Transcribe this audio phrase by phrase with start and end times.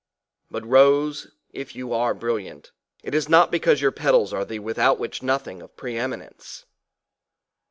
[0.49, 2.71] But rose, if you are brilliant,
[3.03, 6.65] it is not because your petals are the without which nothing of pre eminence.